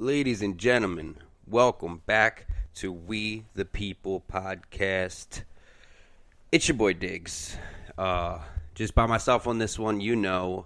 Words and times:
Ladies 0.00 0.40
and 0.40 0.56
gentlemen, 0.56 1.16
welcome 1.46 2.00
back 2.06 2.46
to 2.76 2.90
We 2.90 3.44
the 3.54 3.66
People 3.66 4.24
podcast. 4.32 5.42
It's 6.50 6.66
your 6.68 6.78
boy 6.78 6.94
Diggs. 6.94 7.58
Uh, 7.98 8.38
just 8.74 8.94
by 8.94 9.04
myself 9.04 9.46
on 9.46 9.58
this 9.58 9.78
one, 9.78 10.00
you 10.00 10.16
know, 10.16 10.64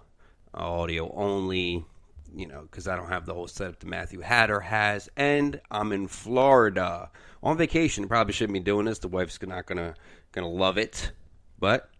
audio 0.55 1.13
only, 1.17 1.85
you 2.33 2.47
know, 2.47 2.63
because 2.63 2.87
I 2.87 2.95
don't 2.95 3.09
have 3.09 3.27
the 3.27 3.35
whole 3.35 3.49
setup 3.49 3.81
that 3.81 3.89
Matthew 3.89 4.21
Hatter 4.21 4.61
has, 4.61 5.09
and 5.17 5.61
I'm 5.69 5.91
in 5.91 6.07
Florida 6.07 7.11
on 7.43 7.57
vacation. 7.57 8.07
Probably 8.07 8.33
shouldn't 8.33 8.55
be 8.55 8.61
doing 8.61 8.87
this. 8.87 9.01
The 9.01 9.09
wife's 9.09 9.43
not 9.43 9.67
gonna 9.67 9.97
gonna 10.31 10.49
love 10.49 10.79
it, 10.79 11.11
but 11.59 11.91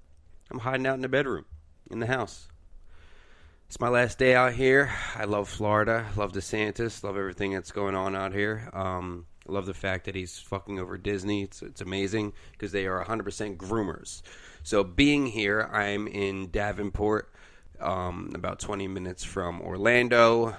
I'm 0.53 0.61
hiding 0.61 0.87
out 0.87 0.95
in 0.95 1.01
the 1.01 1.09
bedroom 1.09 1.47
in 1.91 1.99
the 1.99 2.07
house. 2.07 2.47
It's 3.67 3.81
my 3.81 3.89
last 3.89 4.19
day 4.19 4.35
out 4.35 4.53
here. 4.53 4.93
I 5.17 5.25
love 5.25 5.49
Florida. 5.49 6.07
Love 6.17 6.33
DeSantis. 6.33 7.03
Love 7.03 7.17
everything 7.17 7.53
that's 7.53 7.73
going 7.73 7.95
on 7.95 8.15
out 8.15 8.33
here. 8.33 8.71
Um, 8.73 9.27
love 9.49 9.67
the 9.67 9.75
fact 9.75 10.05
that 10.05 10.15
he's 10.15 10.39
fucking 10.39 10.79
over 10.79 10.97
Disney. 10.97 11.43
It's, 11.43 11.61
it's 11.63 11.81
amazing 11.81 12.35
because 12.53 12.73
they 12.73 12.87
are 12.87 13.05
100% 13.05 13.57
groomers. 13.57 14.23
So 14.63 14.85
being 14.85 15.27
here, 15.27 15.69
I'm 15.73 16.07
in 16.07 16.51
Davenport, 16.51 17.33
um, 17.81 18.31
about 18.35 18.61
20 18.61 18.87
minutes 18.87 19.25
from 19.25 19.61
Orlando. 19.61 20.57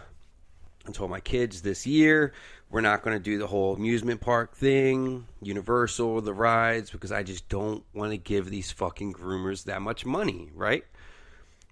I 0.87 0.91
told 0.91 1.09
my 1.09 1.21
kids 1.21 1.61
this 1.61 1.87
year 1.87 2.33
we're 2.69 2.81
not 2.81 3.03
going 3.03 3.17
to 3.17 3.23
do 3.23 3.37
the 3.37 3.47
whole 3.47 3.75
amusement 3.75 4.21
park 4.21 4.55
thing, 4.55 5.27
Universal, 5.41 6.21
the 6.21 6.33
rides, 6.33 6.91
because 6.91 7.11
I 7.11 7.23
just 7.23 7.47
don't 7.47 7.83
want 7.93 8.11
to 8.11 8.17
give 8.17 8.49
these 8.49 8.71
fucking 8.71 9.13
groomers 9.13 9.63
that 9.65 9.81
much 9.81 10.05
money, 10.05 10.49
right? 10.53 10.83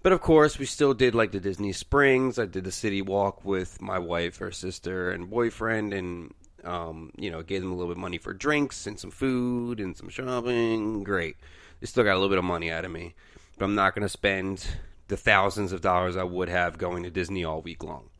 But 0.04 0.12
of 0.12 0.20
course, 0.20 0.58
we 0.58 0.66
still 0.66 0.92
did 0.92 1.14
like 1.14 1.32
the 1.32 1.40
Disney 1.40 1.72
Springs. 1.72 2.38
I 2.38 2.44
did 2.44 2.64
the 2.64 2.70
city 2.70 3.00
walk 3.00 3.42
with 3.42 3.80
my 3.80 3.98
wife, 3.98 4.36
her 4.36 4.52
sister, 4.52 5.10
and 5.10 5.30
boyfriend, 5.30 5.94
and 5.94 6.34
um, 6.62 7.10
you 7.16 7.30
know, 7.30 7.42
gave 7.42 7.62
them 7.62 7.72
a 7.72 7.74
little 7.74 7.88
bit 7.88 7.96
of 7.96 8.02
money 8.02 8.18
for 8.18 8.34
drinks 8.34 8.86
and 8.86 9.00
some 9.00 9.10
food 9.10 9.80
and 9.80 9.96
some 9.96 10.10
shopping. 10.10 11.04
Great. 11.04 11.38
They 11.80 11.86
still 11.86 12.04
got 12.04 12.12
a 12.12 12.20
little 12.20 12.28
bit 12.28 12.36
of 12.36 12.44
money 12.44 12.70
out 12.70 12.84
of 12.84 12.90
me, 12.90 13.14
but 13.56 13.64
I'm 13.64 13.74
not 13.74 13.94
going 13.94 14.02
to 14.02 14.10
spend 14.10 14.66
the 15.08 15.16
thousands 15.16 15.72
of 15.72 15.80
dollars 15.80 16.18
I 16.18 16.24
would 16.24 16.50
have 16.50 16.76
going 16.76 17.02
to 17.04 17.10
Disney 17.10 17.42
all 17.42 17.62
week 17.62 17.82
long. 17.82 18.10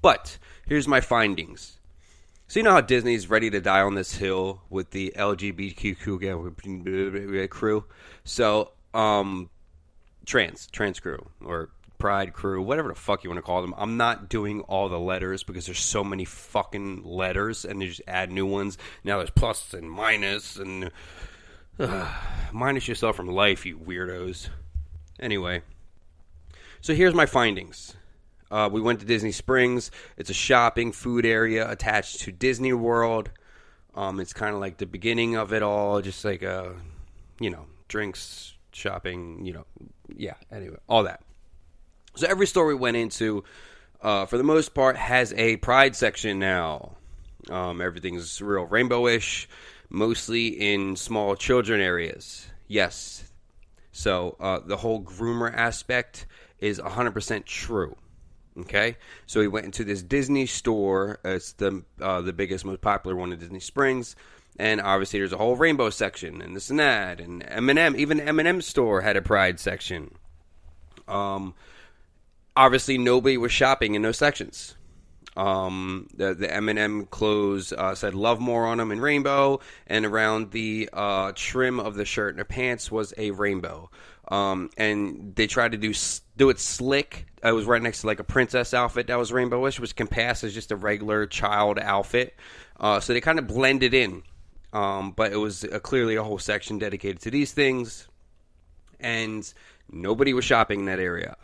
But 0.00 0.38
here's 0.68 0.86
my 0.86 1.00
findings. 1.00 1.80
So 2.46 2.60
you 2.60 2.62
know 2.62 2.74
how 2.74 2.80
Disney's 2.80 3.28
ready 3.28 3.50
to 3.50 3.60
die 3.60 3.80
on 3.80 3.96
this 3.96 4.14
hill 4.14 4.62
with 4.70 4.92
the 4.92 5.12
LGBTQ 5.16 7.50
crew. 7.50 7.84
So 8.22 8.70
um, 8.94 9.50
trans, 10.30 10.68
trans 10.68 11.00
crew, 11.00 11.28
or 11.44 11.70
pride 11.98 12.32
crew, 12.32 12.62
whatever 12.62 12.88
the 12.88 12.94
fuck 12.94 13.24
you 13.24 13.30
want 13.30 13.38
to 13.38 13.42
call 13.42 13.60
them. 13.60 13.74
I'm 13.76 13.96
not 13.96 14.28
doing 14.28 14.60
all 14.62 14.88
the 14.88 14.98
letters 14.98 15.42
because 15.42 15.66
there's 15.66 15.80
so 15.80 16.04
many 16.04 16.24
fucking 16.24 17.02
letters 17.04 17.64
and 17.64 17.82
they 17.82 17.88
just 17.88 18.02
add 18.06 18.30
new 18.30 18.46
ones. 18.46 18.78
Now 19.02 19.18
there's 19.18 19.30
plus 19.30 19.74
and 19.74 19.90
minus 19.90 20.56
and 20.56 20.92
uh, 21.78 22.12
minus 22.52 22.86
yourself 22.86 23.16
from 23.16 23.26
life, 23.26 23.66
you 23.66 23.76
weirdos. 23.76 24.48
Anyway, 25.18 25.62
so 26.80 26.94
here's 26.94 27.14
my 27.14 27.26
findings. 27.26 27.96
Uh, 28.52 28.68
we 28.72 28.80
went 28.80 29.00
to 29.00 29.06
Disney 29.06 29.32
Springs. 29.32 29.90
It's 30.16 30.30
a 30.30 30.34
shopping 30.34 30.92
food 30.92 31.26
area 31.26 31.70
attached 31.70 32.20
to 32.20 32.32
Disney 32.32 32.72
World. 32.72 33.30
Um, 33.96 34.20
it's 34.20 34.32
kind 34.32 34.54
of 34.54 34.60
like 34.60 34.78
the 34.78 34.86
beginning 34.86 35.34
of 35.36 35.52
it 35.52 35.62
all, 35.62 36.00
just 36.00 36.24
like 36.24 36.42
a, 36.42 36.74
you 37.40 37.50
know, 37.50 37.66
drinks, 37.88 38.54
shopping, 38.72 39.44
you 39.44 39.52
know, 39.52 39.66
yeah, 40.16 40.34
anyway, 40.50 40.76
all 40.88 41.04
that. 41.04 41.22
So 42.16 42.26
every 42.26 42.46
store 42.46 42.66
we 42.66 42.74
went 42.74 42.96
into, 42.96 43.44
uh, 44.00 44.26
for 44.26 44.36
the 44.36 44.44
most 44.44 44.74
part, 44.74 44.96
has 44.96 45.32
a 45.34 45.56
pride 45.56 45.94
section 45.96 46.38
now. 46.38 46.96
Um, 47.48 47.80
everything's 47.80 48.40
real 48.42 48.66
rainbowish, 48.66 49.46
mostly 49.88 50.48
in 50.48 50.96
small 50.96 51.36
children 51.36 51.80
areas. 51.80 52.46
Yes. 52.68 53.24
So 53.92 54.36
uh, 54.40 54.60
the 54.64 54.76
whole 54.76 55.02
groomer 55.02 55.52
aspect 55.52 56.26
is 56.58 56.78
100% 56.78 57.44
true. 57.44 57.96
Okay, 58.58 58.96
so 59.26 59.40
we 59.40 59.46
went 59.46 59.64
into 59.64 59.84
this 59.84 60.02
Disney 60.02 60.44
store. 60.44 61.20
It's 61.24 61.52
the 61.52 61.84
uh, 62.00 62.20
the 62.20 62.32
biggest, 62.32 62.64
most 62.64 62.80
popular 62.80 63.16
one 63.16 63.32
in 63.32 63.38
Disney 63.38 63.60
Springs 63.60 64.16
and 64.60 64.78
obviously 64.82 65.18
there's 65.18 65.32
a 65.32 65.38
whole 65.38 65.56
rainbow 65.56 65.88
section 65.88 66.42
and 66.42 66.54
this 66.54 66.68
and 66.68 66.78
that. 66.78 67.18
And 67.18 67.42
M&M 67.48 67.96
even 67.96 68.20
M&M 68.20 68.60
store 68.60 69.00
had 69.00 69.16
a 69.16 69.22
pride 69.22 69.58
section. 69.58 70.14
Um 71.08 71.54
obviously 72.54 72.98
nobody 72.98 73.38
was 73.38 73.52
shopping 73.52 73.94
in 73.94 74.02
those 74.02 74.18
sections. 74.18 74.76
Um 75.34 76.08
the 76.14 76.34
the 76.34 76.54
M&M 76.54 77.06
clothes 77.06 77.72
uh, 77.72 77.94
said 77.94 78.14
love 78.14 78.38
more 78.38 78.66
on 78.66 78.76
them 78.76 78.92
in 78.92 79.00
rainbow. 79.00 79.60
And 79.86 80.04
around 80.04 80.50
the 80.50 80.90
uh, 80.92 81.32
trim 81.34 81.80
of 81.80 81.94
the 81.94 82.04
shirt 82.04 82.34
and 82.34 82.40
the 82.40 82.44
pants 82.44 82.92
was 82.92 83.14
a 83.16 83.30
rainbow. 83.30 83.90
Um 84.28 84.70
and 84.76 85.34
they 85.36 85.46
tried 85.46 85.72
to 85.72 85.78
do 85.78 85.94
do 86.36 86.50
it 86.50 86.60
slick. 86.60 87.24
I 87.42 87.52
was 87.52 87.64
right 87.64 87.80
next 87.80 88.02
to 88.02 88.08
like 88.08 88.20
a 88.20 88.24
princess 88.24 88.74
outfit 88.74 89.06
that 89.06 89.16
was 89.16 89.32
rainbowish 89.32 89.80
which 89.80 89.96
can 89.96 90.06
pass 90.06 90.44
as 90.44 90.52
just 90.52 90.70
a 90.70 90.76
regular 90.76 91.26
child 91.26 91.78
outfit. 91.78 92.36
Uh, 92.78 92.98
so 92.98 93.12
they 93.12 93.20
kind 93.20 93.38
of 93.38 93.46
blended 93.46 93.92
in 93.92 94.22
um, 94.72 95.12
but 95.12 95.32
it 95.32 95.36
was 95.36 95.64
a, 95.64 95.80
clearly 95.80 96.16
a 96.16 96.22
whole 96.22 96.38
section 96.38 96.78
dedicated 96.78 97.20
to 97.22 97.30
these 97.30 97.52
things, 97.52 98.08
and 98.98 99.52
nobody 99.90 100.32
was 100.32 100.44
shopping 100.44 100.80
in 100.80 100.86
that 100.86 101.00
area. 101.00 101.36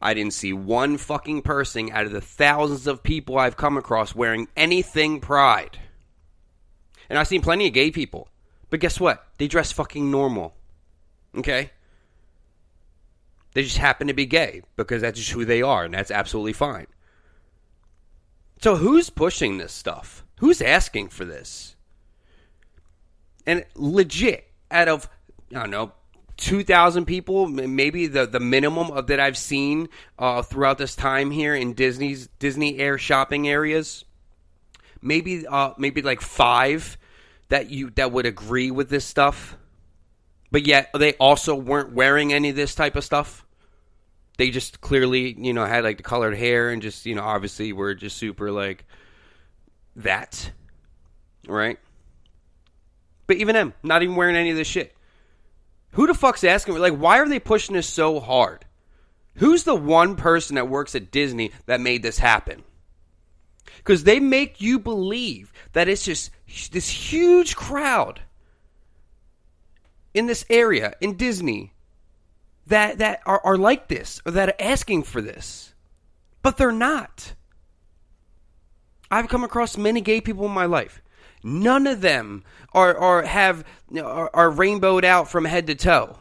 I 0.00 0.14
didn't 0.14 0.32
see 0.32 0.52
one 0.52 0.96
fucking 0.96 1.42
person 1.42 1.90
out 1.92 2.06
of 2.06 2.12
the 2.12 2.20
thousands 2.20 2.88
of 2.88 3.02
people 3.02 3.38
I've 3.38 3.56
come 3.56 3.76
across 3.76 4.14
wearing 4.14 4.48
anything 4.56 5.20
Pride. 5.20 5.78
And 7.08 7.18
I've 7.18 7.28
seen 7.28 7.42
plenty 7.42 7.68
of 7.68 7.72
gay 7.72 7.90
people. 7.90 8.28
But 8.68 8.80
guess 8.80 8.98
what? 8.98 9.26
They 9.38 9.46
dress 9.46 9.70
fucking 9.70 10.10
normal. 10.10 10.54
Okay? 11.36 11.70
They 13.54 13.62
just 13.62 13.78
happen 13.78 14.06
to 14.06 14.14
be 14.14 14.26
gay 14.26 14.62
because 14.76 15.02
that's 15.02 15.18
just 15.18 15.30
who 15.30 15.44
they 15.44 15.62
are, 15.62 15.84
and 15.84 15.94
that's 15.94 16.10
absolutely 16.10 16.54
fine. 16.54 16.86
So 18.60 18.76
who's 18.76 19.10
pushing 19.10 19.58
this 19.58 19.72
stuff? 19.72 20.24
Who's 20.38 20.62
asking 20.62 21.08
for 21.08 21.24
this? 21.24 21.76
And 23.46 23.64
legit 23.74 24.50
out 24.70 24.88
of 24.88 25.08
I 25.54 25.60
don't 25.60 25.70
know. 25.70 25.92
2,000 26.38 27.04
people, 27.04 27.46
maybe 27.46 28.06
the, 28.08 28.26
the 28.26 28.40
minimum 28.40 28.90
of, 28.90 29.06
that 29.06 29.20
I've 29.20 29.36
seen 29.36 29.88
uh, 30.18 30.42
throughout 30.42 30.78
this 30.78 30.96
time 30.96 31.30
here 31.30 31.54
in 31.54 31.74
Disney's 31.74 32.28
Disney 32.38 32.78
Air 32.78 32.98
shopping 32.98 33.48
areas. 33.48 34.04
Maybe 35.00 35.46
uh, 35.46 35.74
maybe 35.78 36.02
like 36.02 36.20
five 36.20 36.96
that 37.48 37.70
you 37.70 37.90
that 37.90 38.12
would 38.12 38.26
agree 38.26 38.70
with 38.70 38.88
this 38.88 39.04
stuff, 39.04 39.56
but 40.50 40.66
yet 40.66 40.90
they 40.96 41.12
also 41.14 41.54
weren't 41.54 41.92
wearing 41.92 42.32
any 42.32 42.50
of 42.50 42.56
this 42.56 42.74
type 42.74 42.96
of 42.96 43.04
stuff. 43.04 43.44
They 44.38 44.50
just 44.50 44.80
clearly, 44.80 45.34
you 45.38 45.52
know, 45.52 45.64
had 45.64 45.84
like 45.84 45.96
the 45.98 46.02
colored 46.02 46.36
hair 46.36 46.70
and 46.70 46.80
just, 46.80 47.04
you 47.04 47.14
know, 47.14 47.22
obviously 47.22 47.72
were 47.72 47.94
just 47.94 48.16
super 48.16 48.50
like 48.50 48.84
that, 49.96 50.50
right? 51.46 51.78
But 53.26 53.36
even 53.36 53.54
them, 53.54 53.74
not 53.82 54.02
even 54.02 54.16
wearing 54.16 54.36
any 54.36 54.50
of 54.50 54.56
this 54.56 54.66
shit. 54.66 54.94
Who 55.92 56.06
the 56.06 56.14
fuck's 56.14 56.44
asking? 56.44 56.74
Me? 56.74 56.80
Like, 56.80 56.96
why 56.96 57.18
are 57.18 57.28
they 57.28 57.38
pushing 57.38 57.74
this 57.74 57.88
so 57.88 58.18
hard? 58.20 58.64
Who's 59.36 59.64
the 59.64 59.74
one 59.74 60.16
person 60.16 60.56
that 60.56 60.68
works 60.68 60.94
at 60.94 61.10
Disney 61.10 61.52
that 61.66 61.80
made 61.80 62.02
this 62.02 62.18
happen? 62.18 62.62
Because 63.78 64.04
they 64.04 64.20
make 64.20 64.60
you 64.60 64.78
believe 64.78 65.52
that 65.72 65.88
it's 65.88 66.04
just 66.04 66.30
this 66.70 66.88
huge 66.88 67.56
crowd 67.56 68.20
in 70.14 70.26
this 70.26 70.44
area 70.50 70.94
in 71.00 71.16
Disney 71.16 71.72
that 72.66 72.98
that 72.98 73.20
are, 73.26 73.40
are 73.44 73.56
like 73.56 73.88
this 73.88 74.20
or 74.24 74.32
that 74.32 74.50
are 74.50 74.54
asking 74.60 75.02
for 75.02 75.20
this, 75.20 75.74
but 76.42 76.56
they're 76.56 76.72
not. 76.72 77.34
I've 79.10 79.28
come 79.28 79.44
across 79.44 79.76
many 79.76 80.00
gay 80.00 80.20
people 80.20 80.46
in 80.46 80.52
my 80.52 80.66
life. 80.66 81.01
None 81.42 81.86
of 81.86 82.00
them 82.00 82.44
are, 82.72 82.96
are 82.96 83.22
have 83.22 83.64
are, 83.96 84.30
are 84.32 84.50
rainbowed 84.50 85.04
out 85.04 85.30
from 85.30 85.44
head 85.44 85.66
to 85.66 85.74
toe, 85.74 86.18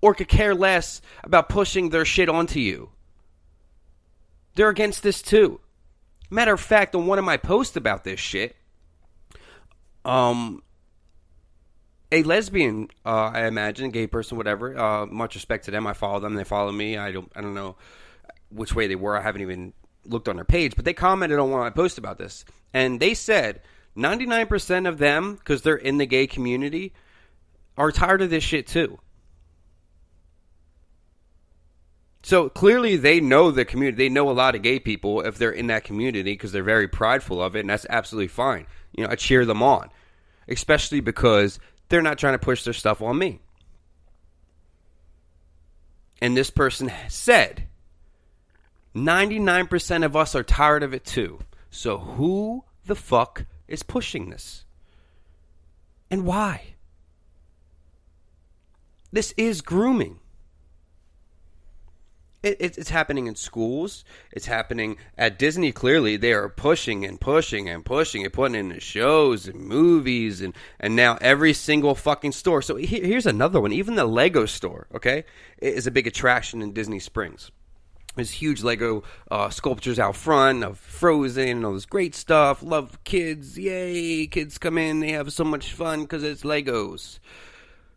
or 0.00 0.14
could 0.14 0.28
care 0.28 0.54
less 0.54 1.00
about 1.22 1.48
pushing 1.48 1.90
their 1.90 2.04
shit 2.04 2.28
onto 2.28 2.58
you. 2.60 2.90
They're 4.54 4.68
against 4.68 5.02
this 5.02 5.22
too. 5.22 5.60
Matter 6.30 6.52
of 6.52 6.60
fact, 6.60 6.94
on 6.94 7.06
one 7.06 7.18
of 7.18 7.24
my 7.24 7.36
posts 7.36 7.76
about 7.76 8.04
this 8.04 8.20
shit, 8.20 8.56
um, 10.04 10.62
a 12.10 12.22
lesbian, 12.22 12.88
uh, 13.04 13.30
I 13.32 13.46
imagine, 13.46 13.90
gay 13.90 14.06
person, 14.06 14.36
whatever. 14.36 14.76
Uh, 14.76 15.06
much 15.06 15.34
respect 15.34 15.66
to 15.66 15.70
them. 15.70 15.86
I 15.86 15.92
follow 15.92 16.20
them. 16.20 16.34
They 16.34 16.44
follow 16.44 16.72
me. 16.72 16.96
I 16.96 17.12
don't. 17.12 17.30
I 17.36 17.40
don't 17.40 17.54
know 17.54 17.76
which 18.50 18.74
way 18.74 18.86
they 18.86 18.96
were. 18.96 19.16
I 19.16 19.22
haven't 19.22 19.42
even 19.42 19.72
looked 20.08 20.28
on 20.28 20.36
their 20.36 20.44
page, 20.44 20.74
but 20.76 20.84
they 20.84 20.94
commented 20.94 21.38
on 21.38 21.50
one 21.50 21.60
of 21.60 21.64
my 21.64 21.70
posts 21.70 21.98
about 21.98 22.18
this, 22.18 22.44
and 22.72 23.00
they 23.00 23.14
said 23.14 23.60
99% 23.96 24.88
of 24.88 24.98
them, 24.98 25.34
because 25.34 25.62
they're 25.62 25.76
in 25.76 25.98
the 25.98 26.06
gay 26.06 26.26
community, 26.26 26.92
are 27.76 27.92
tired 27.92 28.22
of 28.22 28.30
this 28.30 28.44
shit 28.44 28.66
too. 28.66 28.98
So 32.22 32.48
clearly, 32.48 32.96
they 32.96 33.20
know 33.20 33.50
the 33.50 33.64
community. 33.64 33.96
They 33.96 34.08
know 34.08 34.28
a 34.28 34.32
lot 34.32 34.54
of 34.54 34.62
gay 34.62 34.80
people 34.80 35.22
if 35.22 35.38
they're 35.38 35.50
in 35.50 35.68
that 35.68 35.84
community 35.84 36.32
because 36.32 36.52
they're 36.52 36.62
very 36.62 36.88
prideful 36.88 37.40
of 37.42 37.56
it, 37.56 37.60
and 37.60 37.70
that's 37.70 37.86
absolutely 37.88 38.28
fine. 38.28 38.66
You 38.92 39.04
know, 39.04 39.10
I 39.10 39.14
cheer 39.14 39.44
them 39.46 39.62
on, 39.62 39.90
especially 40.48 41.00
because 41.00 41.58
they're 41.88 42.02
not 42.02 42.18
trying 42.18 42.34
to 42.34 42.38
push 42.38 42.64
their 42.64 42.74
stuff 42.74 43.00
on 43.00 43.16
me. 43.16 43.40
And 46.20 46.36
this 46.36 46.50
person 46.50 46.92
said, 47.08 47.67
99% 48.94 50.04
of 50.04 50.16
us 50.16 50.34
are 50.34 50.42
tired 50.42 50.82
of 50.82 50.94
it 50.94 51.04
too. 51.04 51.40
So 51.70 51.98
who 51.98 52.64
the 52.86 52.94
fuck 52.94 53.44
is 53.66 53.82
pushing 53.82 54.30
this? 54.30 54.64
And 56.10 56.24
why? 56.24 56.74
This 59.12 59.32
is 59.36 59.60
grooming. 59.60 60.20
It, 62.42 62.56
it, 62.60 62.78
it's 62.78 62.90
happening 62.90 63.26
in 63.26 63.34
schools. 63.34 64.04
It's 64.30 64.46
happening 64.46 64.96
at 65.16 65.38
Disney. 65.38 65.72
Clearly, 65.72 66.16
they 66.16 66.32
are 66.32 66.48
pushing 66.48 67.04
and 67.04 67.20
pushing 67.20 67.68
and 67.68 67.84
pushing 67.84 68.22
and 68.22 68.32
putting 68.32 68.54
in 68.54 68.68
the 68.68 68.80
shows 68.80 69.48
and 69.48 69.60
movies 69.60 70.40
and 70.40 70.54
and 70.78 70.94
now 70.94 71.18
every 71.20 71.52
single 71.52 71.96
fucking 71.96 72.32
store. 72.32 72.62
So 72.62 72.76
here's 72.76 73.26
another 73.26 73.60
one. 73.60 73.72
Even 73.72 73.96
the 73.96 74.04
Lego 74.04 74.46
store, 74.46 74.86
okay, 74.94 75.24
is 75.60 75.88
a 75.88 75.90
big 75.90 76.06
attraction 76.06 76.62
in 76.62 76.72
Disney 76.72 77.00
Springs. 77.00 77.50
There's 78.18 78.32
huge 78.32 78.64
Lego 78.64 79.04
uh, 79.30 79.48
sculptures 79.48 80.00
out 80.00 80.16
front 80.16 80.64
of 80.64 80.76
Frozen 80.76 81.48
and 81.48 81.64
all 81.64 81.74
this 81.74 81.86
great 81.86 82.16
stuff. 82.16 82.64
Love 82.64 82.98
kids, 83.04 83.56
yay! 83.56 84.26
Kids 84.26 84.58
come 84.58 84.76
in, 84.76 84.98
they 84.98 85.12
have 85.12 85.32
so 85.32 85.44
much 85.44 85.72
fun 85.72 86.02
because 86.02 86.24
it's 86.24 86.42
Legos. 86.42 87.20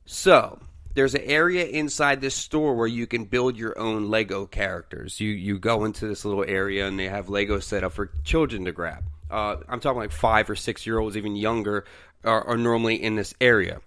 So 0.06 0.60
there's 0.94 1.16
an 1.16 1.24
area 1.24 1.66
inside 1.66 2.22
this 2.22 2.36
store 2.36 2.76
where 2.76 2.86
you 2.86 3.08
can 3.08 3.26
build 3.26 3.58
your 3.58 3.76
own 3.80 4.12
Lego 4.12 4.46
characters. 4.46 5.20
You 5.20 5.32
you 5.32 5.58
go 5.58 5.86
into 5.86 6.08
this 6.08 6.24
little 6.24 6.46
area 6.48 6.88
and 6.88 7.00
they 7.00 7.10
have 7.10 7.28
Lego 7.28 7.58
set 7.58 7.84
up 7.84 7.94
for 7.94 8.12
children 8.24 8.66
to 8.66 8.72
grab. 8.72 9.04
Uh, 9.32 9.56
I'm 9.68 9.80
talking 9.80 10.02
like 10.02 10.12
five 10.12 10.52
or 10.52 10.56
six 10.56 10.86
year 10.86 11.00
olds, 11.00 11.18
even 11.18 11.36
younger, 11.36 11.86
are, 12.24 12.44
are 12.44 12.58
normally 12.58 13.02
in 13.02 13.16
this 13.16 13.34
area. 13.42 13.82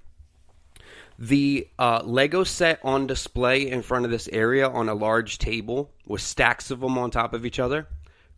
The 1.18 1.68
uh, 1.78 2.02
Lego 2.04 2.44
set 2.44 2.80
on 2.82 3.06
display 3.06 3.70
in 3.70 3.82
front 3.82 4.04
of 4.04 4.10
this 4.10 4.28
area 4.28 4.68
on 4.68 4.88
a 4.88 4.94
large 4.94 5.38
table 5.38 5.92
with 6.06 6.20
stacks 6.20 6.70
of 6.70 6.80
them 6.80 6.98
on 6.98 7.10
top 7.10 7.34
of 7.34 7.46
each 7.46 7.60
other. 7.60 7.86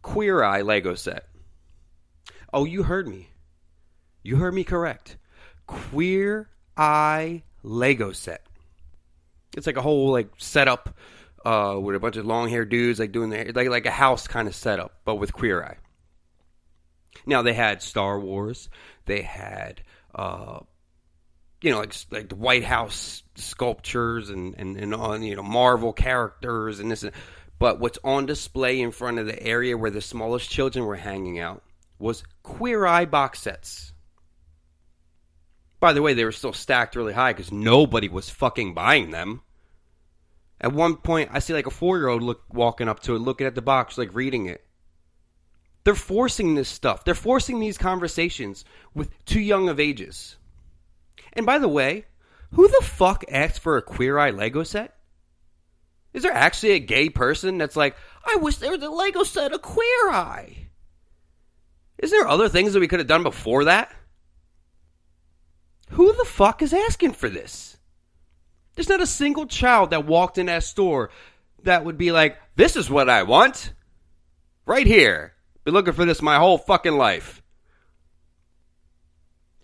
Queer 0.02 0.42
Eye 0.42 0.62
Lego 0.62 0.94
set. 0.94 1.26
Oh, 2.52 2.64
you 2.64 2.82
heard 2.82 3.08
me. 3.08 3.28
You 4.22 4.36
heard 4.36 4.54
me 4.54 4.64
correct. 4.64 5.16
Queer 5.66 6.48
Eye 6.76 7.42
Lego 7.62 8.12
set. 8.12 8.46
It's 9.56 9.66
like 9.66 9.76
a 9.76 9.82
whole 9.82 10.12
like 10.12 10.28
setup 10.36 10.96
uh, 11.44 11.78
with 11.80 11.96
a 11.96 12.00
bunch 12.00 12.16
of 12.16 12.26
long 12.26 12.48
haired 12.48 12.68
dudes 12.68 12.98
like 12.98 13.12
doing 13.12 13.30
the 13.30 13.52
like 13.52 13.68
like 13.68 13.86
a 13.86 13.90
house 13.90 14.26
kind 14.26 14.48
of 14.48 14.54
setup, 14.54 15.00
but 15.04 15.16
with 15.16 15.32
Queer 15.32 15.64
Eye. 15.64 15.76
Now 17.24 17.42
they 17.42 17.54
had 17.54 17.82
Star 17.82 18.20
Wars, 18.20 18.68
they 19.06 19.22
had 19.22 19.82
uh, 20.14 20.60
you 21.60 21.70
know 21.70 21.78
like 21.78 21.94
like 22.10 22.28
the 22.28 22.36
White 22.36 22.64
House 22.64 23.22
sculptures 23.34 24.30
and 24.30 24.54
and 24.56 24.76
and 24.76 24.94
on 24.94 25.22
you 25.22 25.36
know 25.36 25.42
Marvel 25.42 25.92
characters 25.92 26.80
and 26.80 26.90
this. 26.90 27.04
But 27.58 27.80
what's 27.80 27.98
on 28.04 28.26
display 28.26 28.80
in 28.80 28.90
front 28.90 29.18
of 29.18 29.26
the 29.26 29.42
area 29.42 29.78
where 29.78 29.90
the 29.90 30.02
smallest 30.02 30.50
children 30.50 30.84
were 30.84 30.96
hanging 30.96 31.38
out 31.38 31.62
was 31.98 32.22
Queer 32.42 32.84
Eye 32.84 33.06
box 33.06 33.40
sets. 33.40 33.92
By 35.80 35.92
the 35.92 36.02
way, 36.02 36.14
they 36.14 36.24
were 36.24 36.32
still 36.32 36.52
stacked 36.52 36.96
really 36.96 37.12
high 37.12 37.32
because 37.32 37.52
nobody 37.52 38.08
was 38.08 38.28
fucking 38.28 38.74
buying 38.74 39.10
them. 39.10 39.42
At 40.60 40.72
one 40.72 40.96
point, 40.96 41.30
I 41.32 41.38
see 41.38 41.52
like 41.52 41.66
a 41.66 41.70
four 41.70 41.98
year 41.98 42.08
old 42.08 42.22
look 42.22 42.42
walking 42.52 42.88
up 42.88 43.00
to 43.00 43.14
it, 43.14 43.20
looking 43.20 43.46
at 43.46 43.54
the 43.54 43.62
box, 43.62 43.98
like 43.98 44.14
reading 44.14 44.46
it. 44.46 44.64
They're 45.84 45.94
forcing 45.94 46.54
this 46.54 46.68
stuff. 46.68 47.04
They're 47.04 47.14
forcing 47.14 47.60
these 47.60 47.78
conversations 47.78 48.64
with 48.94 49.10
too 49.24 49.40
young 49.40 49.68
of 49.68 49.78
ages. 49.78 50.36
And 51.36 51.46
by 51.46 51.58
the 51.58 51.68
way, 51.68 52.06
who 52.54 52.66
the 52.66 52.84
fuck 52.84 53.24
asked 53.30 53.60
for 53.60 53.76
a 53.76 53.82
queer 53.82 54.18
eye 54.18 54.30
Lego 54.30 54.62
set? 54.62 54.96
Is 56.14 56.22
there 56.22 56.32
actually 56.32 56.72
a 56.72 56.78
gay 56.80 57.10
person 57.10 57.58
that's 57.58 57.76
like, 57.76 57.94
I 58.24 58.36
wish 58.36 58.56
there 58.56 58.70
was 58.70 58.82
a 58.82 58.88
Lego 58.88 59.22
set 59.22 59.52
of 59.52 59.60
queer 59.60 60.10
eye? 60.10 60.68
Is 61.98 62.10
there 62.10 62.26
other 62.26 62.48
things 62.48 62.72
that 62.72 62.80
we 62.80 62.88
could 62.88 63.00
have 63.00 63.06
done 63.06 63.22
before 63.22 63.64
that? 63.64 63.94
Who 65.90 66.14
the 66.14 66.24
fuck 66.24 66.62
is 66.62 66.72
asking 66.72 67.12
for 67.12 67.28
this? 67.28 67.76
There's 68.74 68.88
not 68.88 69.02
a 69.02 69.06
single 69.06 69.46
child 69.46 69.90
that 69.90 70.06
walked 70.06 70.38
in 70.38 70.46
that 70.46 70.64
store 70.64 71.10
that 71.62 71.84
would 71.84 71.98
be 71.98 72.12
like, 72.12 72.38
this 72.56 72.76
is 72.76 72.90
what 72.90 73.08
I 73.10 73.22
want. 73.22 73.72
Right 74.64 74.86
here. 74.86 75.34
Been 75.64 75.74
looking 75.74 75.94
for 75.94 76.04
this 76.04 76.22
my 76.22 76.36
whole 76.38 76.58
fucking 76.58 76.96
life. 76.96 77.42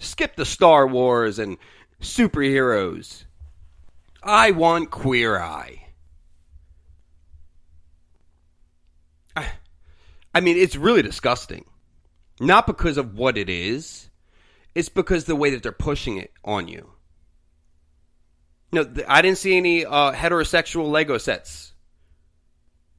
Skip 0.02 0.36
the 0.36 0.44
Star 0.44 0.86
Wars 0.86 1.38
and 1.38 1.58
superheroes. 2.00 3.24
I 4.22 4.50
want 4.50 4.90
Queer 4.90 5.38
Eye. 5.38 5.78
I 10.34 10.40
mean, 10.40 10.56
it's 10.56 10.76
really 10.76 11.02
disgusting. 11.02 11.64
Not 12.40 12.66
because 12.66 12.96
of 12.96 13.14
what 13.16 13.36
it 13.36 13.48
is, 13.48 14.08
it's 14.74 14.88
because 14.88 15.24
the 15.24 15.36
way 15.36 15.50
that 15.50 15.62
they're 15.62 15.72
pushing 15.72 16.16
it 16.16 16.32
on 16.44 16.68
you. 16.68 16.90
No, 18.72 18.90
I 19.06 19.20
didn't 19.20 19.38
see 19.38 19.56
any 19.56 19.84
uh, 19.84 20.12
heterosexual 20.12 20.90
Lego 20.90 21.18
sets. 21.18 21.74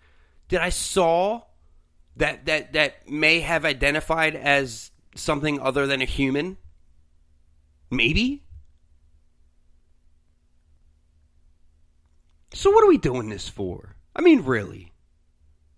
that 0.49 0.63
I 0.63 0.71
saw 0.71 1.43
that 2.17 2.47
that 2.47 2.73
that 2.73 3.11
may 3.11 3.41
have 3.41 3.67
identified 3.67 4.35
as 4.35 4.93
something 5.15 5.61
other 5.61 5.87
than 5.87 6.01
a 6.01 6.07
human? 6.07 6.57
Maybe? 7.91 8.45
So, 12.55 12.71
what 12.71 12.83
are 12.83 12.89
we 12.89 12.97
doing 12.97 13.29
this 13.29 13.47
for? 13.47 13.97
I 14.15 14.23
mean, 14.23 14.43
really? 14.43 14.95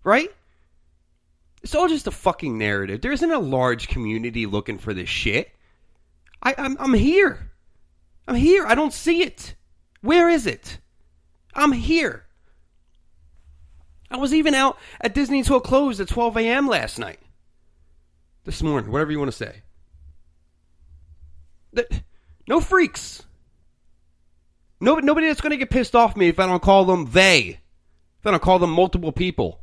Right? 0.03 0.29
It's 1.61 1.75
all 1.75 1.87
just 1.87 2.07
a 2.07 2.11
fucking 2.11 2.57
narrative. 2.57 3.01
There 3.01 3.11
isn't 3.11 3.31
a 3.31 3.39
large 3.39 3.87
community 3.87 4.45
looking 4.45 4.77
for 4.77 4.93
this 4.93 5.09
shit. 5.09 5.51
I, 6.41 6.55
I'm, 6.57 6.77
I'm 6.79 6.93
here. 6.93 7.51
I'm 8.27 8.35
here. 8.35 8.65
I 8.65 8.75
don't 8.75 8.93
see 8.93 9.23
it. 9.23 9.55
Where 10.01 10.29
is 10.29 10.45
it? 10.45 10.79
I'm 11.53 11.71
here. 11.71 12.25
I 14.11 14.17
was 14.17 14.33
even 14.33 14.53
out 14.53 14.77
at 15.01 15.13
Disney 15.13 15.39
until 15.39 15.59
closed 15.59 15.99
at 15.99 16.07
12 16.07 16.37
a.m. 16.37 16.67
last 16.67 16.97
night 16.97 17.19
this 18.45 18.63
morning, 18.63 18.91
whatever 18.91 19.11
you 19.11 19.19
want 19.19 19.31
to 19.31 19.37
say. 19.37 19.61
That, 21.73 22.01
no 22.47 22.59
freaks. 22.59 23.23
Nobody, 24.79 25.05
nobody 25.05 25.27
that's 25.27 25.41
going 25.41 25.51
to 25.51 25.57
get 25.57 25.69
pissed 25.69 25.95
off 25.95 26.15
me 26.15 26.29
if 26.29 26.39
I 26.39 26.47
don't 26.47 26.61
call 26.61 26.85
them 26.85 27.11
they. 27.11 27.59
If 28.19 28.25
I 28.25 28.31
don't 28.31 28.41
call 28.41 28.59
them 28.59 28.71
multiple 28.71 29.11
people. 29.11 29.58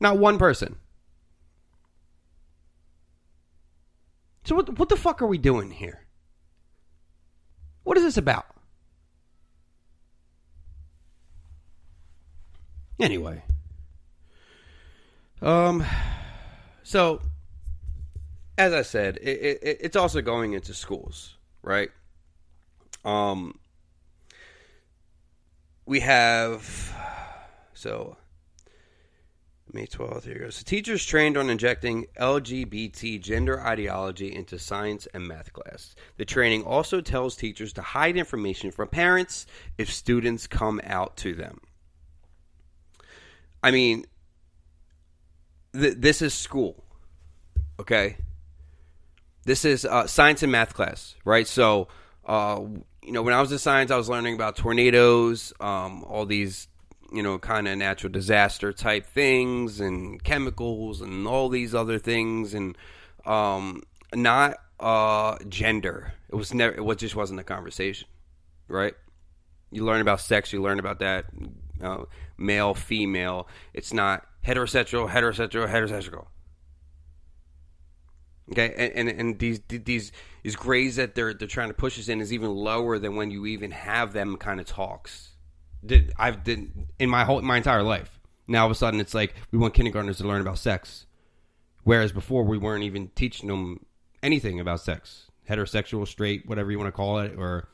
Not 0.00 0.18
one 0.18 0.38
person. 0.38 0.76
So 4.44 4.54
what, 4.54 4.78
what 4.78 4.88
the 4.88 4.96
fuck 4.96 5.22
are 5.22 5.26
we 5.26 5.38
doing 5.38 5.70
here? 5.70 6.06
What 7.82 7.96
is 7.96 8.04
this 8.04 8.16
about? 8.16 8.46
Anyway. 13.00 13.42
Um 15.42 15.84
so 16.82 17.20
as 18.58 18.72
I 18.72 18.82
said, 18.82 19.18
it, 19.20 19.58
it, 19.62 19.78
it's 19.80 19.96
also 19.96 20.22
going 20.22 20.54
into 20.54 20.72
schools, 20.72 21.36
right? 21.62 21.90
Um, 23.04 23.58
we 25.84 26.00
have 26.00 26.94
so 27.74 28.16
May 29.72 29.86
12th, 29.86 30.24
here 30.24 30.38
goes. 30.38 30.56
So 30.56 30.62
teachers 30.64 31.04
trained 31.04 31.36
on 31.36 31.50
injecting 31.50 32.06
LGBT 32.18 33.20
gender 33.20 33.60
ideology 33.60 34.34
into 34.34 34.58
science 34.58 35.06
and 35.12 35.26
math 35.26 35.52
class. 35.52 35.94
The 36.16 36.24
training 36.24 36.64
also 36.64 37.00
tells 37.00 37.36
teachers 37.36 37.72
to 37.74 37.82
hide 37.82 38.16
information 38.16 38.70
from 38.70 38.88
parents 38.88 39.46
if 39.76 39.92
students 39.92 40.46
come 40.46 40.80
out 40.84 41.16
to 41.18 41.34
them. 41.34 41.60
I 43.62 43.72
mean, 43.72 44.06
th- 45.72 45.96
this 45.98 46.22
is 46.22 46.32
school, 46.32 46.84
okay? 47.80 48.16
This 49.44 49.64
is 49.64 49.84
uh, 49.84 50.06
science 50.06 50.42
and 50.42 50.52
math 50.52 50.74
class, 50.74 51.16
right? 51.24 51.46
So, 51.46 51.88
uh, 52.24 52.60
you 53.02 53.12
know, 53.12 53.22
when 53.22 53.34
I 53.34 53.40
was 53.40 53.52
in 53.52 53.58
science, 53.58 53.90
I 53.90 53.96
was 53.96 54.08
learning 54.08 54.34
about 54.34 54.56
tornadoes, 54.56 55.52
um, 55.60 56.04
all 56.04 56.26
these, 56.26 56.68
you 57.12 57.22
know, 57.22 57.38
kind 57.38 57.68
of 57.68 57.78
natural 57.78 58.12
disaster 58.12 58.72
type 58.72 59.06
things, 59.06 59.80
and 59.80 60.22
chemicals, 60.22 61.00
and 61.00 61.26
all 61.26 61.48
these 61.48 61.74
other 61.74 61.98
things, 61.98 62.54
and 62.54 62.76
um, 63.24 63.82
not 64.14 64.56
uh, 64.80 65.36
gender. 65.48 66.12
It 66.28 66.34
was 66.34 66.52
never. 66.52 66.74
It 66.92 66.98
just 66.98 67.16
wasn't 67.16 67.40
a 67.40 67.44
conversation, 67.44 68.08
right? 68.68 68.94
You 69.70 69.84
learn 69.84 70.00
about 70.00 70.20
sex. 70.20 70.52
You 70.52 70.62
learn 70.62 70.78
about 70.78 71.00
that, 71.00 71.26
uh, 71.82 72.04
male, 72.36 72.74
female. 72.74 73.48
It's 73.74 73.92
not 73.92 74.26
heterosexual, 74.46 75.08
heterosexual, 75.10 75.68
heterosexual. 75.68 76.26
Okay, 78.52 78.72
and, 78.76 79.08
and 79.08 79.20
and 79.20 79.38
these 79.38 79.60
these 79.68 80.12
these 80.42 80.56
grades 80.56 80.96
that 80.96 81.14
they're 81.16 81.34
they're 81.34 81.48
trying 81.48 81.68
to 81.68 81.74
push 81.74 81.98
us 81.98 82.08
in 82.08 82.20
is 82.20 82.32
even 82.32 82.54
lower 82.54 82.98
than 82.98 83.16
when 83.16 83.30
you 83.30 83.46
even 83.46 83.72
have 83.72 84.12
them 84.12 84.36
kind 84.36 84.60
of 84.60 84.66
talks. 84.66 85.35
Did 85.84 86.12
I've 86.18 86.42
did 86.44 86.72
in 86.98 87.10
my 87.10 87.24
whole 87.24 87.40
my 87.42 87.56
entire 87.56 87.82
life. 87.82 88.18
Now 88.48 88.60
all 88.60 88.66
of 88.66 88.72
a 88.72 88.74
sudden 88.74 89.00
it's 89.00 89.14
like 89.14 89.34
we 89.50 89.58
want 89.58 89.74
kindergartners 89.74 90.18
to 90.18 90.26
learn 90.26 90.40
about 90.40 90.58
sex, 90.58 91.06
whereas 91.84 92.12
before 92.12 92.44
we 92.44 92.58
weren't 92.58 92.84
even 92.84 93.08
teaching 93.14 93.48
them 93.48 93.84
anything 94.22 94.60
about 94.60 94.80
sex, 94.80 95.30
heterosexual, 95.48 96.06
straight, 96.06 96.46
whatever 96.46 96.70
you 96.70 96.78
want 96.78 96.88
to 96.88 96.92
call 96.92 97.18
it, 97.18 97.34
or 97.36 97.68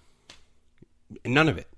none 1.24 1.48
of 1.48 1.58
it. 1.58 1.68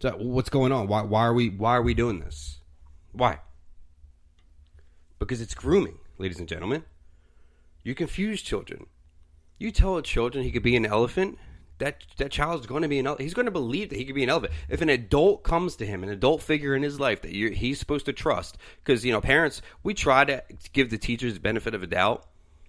So 0.00 0.10
what's 0.18 0.50
going 0.50 0.72
on? 0.72 0.86
Why 0.86 1.02
why 1.02 1.22
are 1.22 1.34
we 1.34 1.48
why 1.48 1.76
are 1.76 1.82
we 1.82 1.94
doing 1.94 2.20
this? 2.20 2.60
Why? 3.12 3.40
Because 5.18 5.40
it's 5.40 5.54
grooming, 5.54 5.98
ladies 6.18 6.38
and 6.38 6.48
gentlemen. 6.48 6.84
You 7.82 7.94
confuse 7.94 8.42
children. 8.42 8.86
You 9.58 9.70
tell 9.70 9.96
a 9.96 10.02
children 10.02 10.44
he 10.44 10.50
could 10.50 10.62
be 10.62 10.76
an 10.76 10.84
elephant, 10.84 11.38
that 11.78 12.04
that 12.18 12.30
child's 12.30 12.66
going 12.66 12.82
to 12.82 12.88
be 12.88 12.98
an. 12.98 13.08
He's 13.18 13.34
going 13.34 13.46
to 13.46 13.52
believe 13.52 13.90
that 13.90 13.98
he 13.98 14.04
could 14.04 14.14
be 14.14 14.22
an 14.22 14.30
elephant. 14.30 14.52
If 14.68 14.80
an 14.80 14.88
adult 14.88 15.42
comes 15.42 15.76
to 15.76 15.86
him, 15.86 16.02
an 16.02 16.10
adult 16.10 16.42
figure 16.42 16.74
in 16.74 16.82
his 16.82 17.00
life 17.00 17.22
that 17.22 17.32
he's 17.32 17.78
supposed 17.78 18.06
to 18.06 18.12
trust, 18.12 18.58
because 18.82 19.04
you 19.04 19.12
know 19.12 19.20
parents, 19.20 19.62
we 19.82 19.94
try 19.94 20.24
to 20.24 20.42
give 20.72 20.90
the 20.90 20.98
teachers 20.98 21.34
the 21.34 21.40
benefit 21.40 21.74
of 21.74 21.82
a 21.82 21.86
doubt 21.86 22.26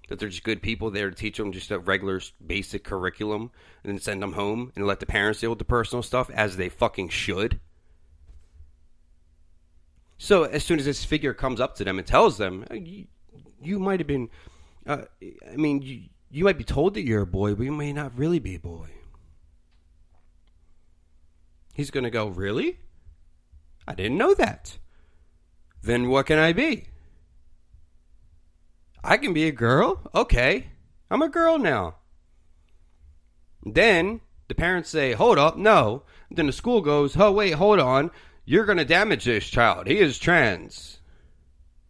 that 0.07 0.19
they're 0.19 0.29
just 0.29 0.43
good 0.43 0.61
people 0.61 0.91
there 0.91 1.09
to 1.09 1.15
teach 1.15 1.37
them 1.37 1.51
just 1.51 1.71
a 1.71 1.79
regular 1.79 2.21
basic 2.45 2.83
curriculum, 2.83 3.51
and 3.83 3.91
then 3.91 3.99
send 3.99 4.21
them 4.21 4.33
home 4.33 4.71
and 4.75 4.85
let 4.85 4.99
the 4.99 5.05
parents 5.05 5.39
deal 5.39 5.49
with 5.49 5.59
the 5.59 5.65
personal 5.65 6.03
stuff 6.03 6.29
as 6.29 6.57
they 6.57 6.69
fucking 6.69 7.09
should. 7.09 7.59
So 10.17 10.43
as 10.43 10.63
soon 10.63 10.79
as 10.79 10.85
this 10.85 11.03
figure 11.03 11.33
comes 11.33 11.59
up 11.59 11.75
to 11.75 11.83
them 11.83 11.97
and 11.97 12.07
tells 12.07 12.37
them, 12.37 12.65
you, 12.71 13.07
you 13.61 13.79
might 13.79 13.99
have 13.99 14.07
been 14.07 14.29
uh, 14.87 15.05
I 15.21 15.55
mean, 15.55 15.81
you, 15.81 16.03
you 16.29 16.43
might 16.43 16.57
be 16.57 16.63
told 16.63 16.93
that 16.93 17.03
you're 17.03 17.21
a 17.21 17.27
boy, 17.27 17.55
but 17.55 17.63
you 17.63 17.71
may 17.71 17.93
not 17.93 18.17
really 18.17 18.39
be 18.39 18.55
a 18.55 18.59
boy. 18.59 18.89
He's 21.75 21.91
going 21.91 22.05
to 22.05 22.09
go, 22.09 22.27
Really? 22.27 22.79
I 23.85 23.93
didn't 23.93 24.17
know 24.17 24.33
that. 24.33 24.79
Then 25.83 26.07
what 26.09 26.25
can 26.25 26.39
I 26.39 26.53
be? 26.53 26.85
I 29.03 29.17
can 29.17 29.33
be 29.33 29.47
a 29.47 29.51
girl? 29.51 29.99
Okay. 30.15 30.67
I'm 31.11 31.21
a 31.21 31.29
girl 31.29 31.59
now. 31.59 31.95
Then 33.63 34.21
the 34.47 34.55
parents 34.55 34.89
say, 34.89 35.11
Hold 35.11 35.37
up, 35.37 35.57
no. 35.57 36.03
Then 36.31 36.47
the 36.47 36.53
school 36.53 36.79
goes, 36.79 37.17
Oh, 37.17 37.33
wait, 37.33 37.51
hold 37.51 37.79
on. 37.79 38.09
You're 38.45 38.65
going 38.65 38.77
to 38.77 38.85
damage 38.85 39.25
this 39.25 39.45
child. 39.45 39.87
He 39.87 39.99
is 39.99 40.17
trans. 40.17 40.99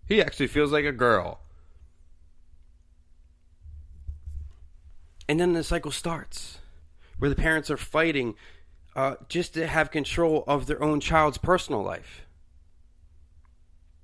He 0.08 0.20
actually 0.20 0.48
feels 0.48 0.72
like 0.72 0.86
a 0.86 0.92
girl. 0.92 1.42
And 5.30 5.40
then 5.40 5.54
the 5.54 5.64
cycle 5.64 5.92
starts 5.92 6.58
where 7.20 7.30
the 7.30 7.36
parents 7.36 7.70
are 7.70 7.78
fighting 7.78 8.36
uh, 8.96 9.16
just 9.28 9.54
to 9.56 9.68
have 9.68 9.92
control 9.92 10.44
of 10.48 10.68
their 10.68 10.82
own 10.82 11.00
child's 11.00 11.38
personal 11.38 11.84
life. 11.84 12.26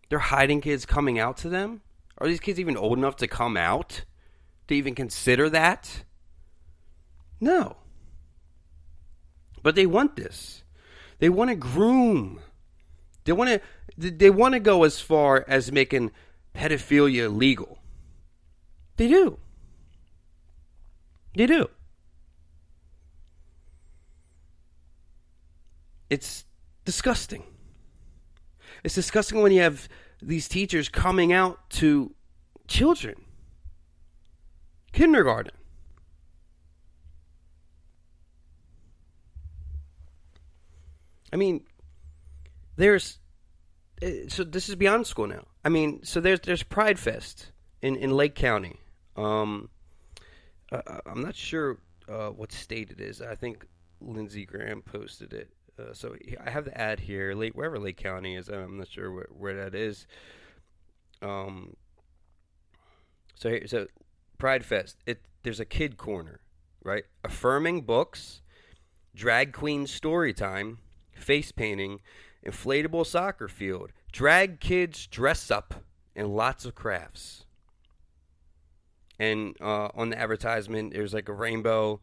They're 0.09 0.19
hiding 0.19 0.61
kids 0.61 0.85
coming 0.85 1.19
out 1.19 1.37
to 1.37 1.49
them. 1.49 1.81
Are 2.17 2.27
these 2.27 2.41
kids 2.41 2.59
even 2.59 2.75
old 2.75 2.97
enough 2.97 3.15
to 3.17 3.27
come 3.27 3.55
out? 3.55 4.03
To 4.67 4.75
even 4.75 4.93
consider 4.93 5.49
that? 5.49 6.03
No. 7.39 7.77
But 9.63 9.75
they 9.75 9.85
want 9.85 10.15
this. 10.15 10.63
They 11.19 11.29
want 11.29 11.49
to 11.49 11.55
groom. 11.55 12.41
They 13.23 13.31
want 13.31 13.49
to 13.49 13.61
they 14.11 14.29
want 14.29 14.53
to 14.53 14.59
go 14.59 14.83
as 14.83 14.99
far 14.99 15.45
as 15.47 15.71
making 15.71 16.11
pedophilia 16.55 17.35
legal. 17.35 17.79
They 18.97 19.07
do. 19.07 19.37
They 21.35 21.45
do. 21.45 21.69
It's 26.11 26.43
disgusting. 26.83 27.43
It's 28.83 28.95
disgusting 28.95 29.41
when 29.41 29.53
you 29.53 29.61
have 29.61 29.87
these 30.21 30.49
teachers 30.49 30.89
coming 30.89 31.31
out 31.31 31.69
to 31.69 32.13
children. 32.67 33.15
Kindergarten. 34.91 35.53
I 41.31 41.37
mean, 41.37 41.63
there's 42.75 43.17
eh, 44.01 44.25
so 44.27 44.43
this 44.43 44.67
is 44.67 44.75
beyond 44.75 45.07
school 45.07 45.27
now. 45.27 45.45
I 45.63 45.69
mean, 45.69 46.03
so 46.03 46.19
there's 46.19 46.41
there's 46.41 46.61
Pride 46.61 46.99
Fest 46.99 47.53
in 47.81 47.95
in 47.95 48.11
Lake 48.11 48.35
County. 48.35 48.75
Um, 49.15 49.69
uh, 50.73 50.81
uh, 50.85 50.99
I'm 51.05 51.21
not 51.21 51.35
sure 51.35 51.77
uh, 52.09 52.31
what 52.31 52.51
state 52.51 52.91
it 52.91 52.99
is. 52.99 53.21
I 53.21 53.35
think 53.35 53.65
Lindsey 54.01 54.45
Graham 54.45 54.81
posted 54.81 55.31
it. 55.31 55.49
Uh, 55.79 55.93
so 55.93 56.15
I 56.43 56.49
have 56.49 56.65
the 56.65 56.77
ad 56.77 56.99
here, 56.99 57.33
Lake 57.33 57.53
wherever 57.53 57.79
Lake 57.79 57.97
County 57.97 58.35
is. 58.35 58.49
I'm 58.49 58.77
not 58.77 58.89
sure 58.89 59.11
where, 59.11 59.27
where 59.31 59.55
that 59.55 59.75
is. 59.75 60.07
Um. 61.21 61.75
So 63.35 63.49
here, 63.49 63.67
so 63.67 63.87
Pride 64.37 64.65
Fest. 64.65 64.97
It 65.05 65.21
there's 65.43 65.59
a 65.59 65.65
kid 65.65 65.97
corner, 65.97 66.41
right? 66.83 67.03
Affirming 67.23 67.81
books, 67.81 68.41
drag 69.15 69.53
queen 69.53 69.87
story 69.87 70.33
time, 70.33 70.79
face 71.13 71.51
painting, 71.51 71.99
inflatable 72.45 73.05
soccer 73.05 73.47
field, 73.47 73.91
drag 74.11 74.59
kids 74.59 75.07
dress 75.07 75.49
up, 75.49 75.83
and 76.15 76.35
lots 76.35 76.65
of 76.65 76.75
crafts 76.75 77.45
and 79.21 79.55
uh, 79.61 79.89
on 79.93 80.09
the 80.09 80.19
advertisement 80.19 80.93
there's 80.93 81.13
like 81.13 81.29
a 81.29 81.33
rainbow 81.33 82.01